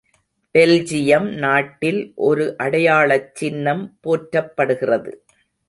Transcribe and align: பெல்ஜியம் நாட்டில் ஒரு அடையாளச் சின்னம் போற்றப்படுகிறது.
பெல்ஜியம் 0.55 1.27
நாட்டில் 1.35 2.13
ஒரு 2.15 2.55
அடையாளச் 2.57 3.29
சின்னம் 3.35 3.85
போற்றப்படுகிறது. 4.03 5.13